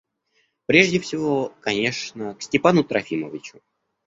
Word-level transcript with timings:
Прежде 0.65 0.99
всего, 0.99 1.53
конечно, 1.61 2.33
к 2.33 2.41
Степану 2.41 2.83
Трофимовичу. 2.83 3.61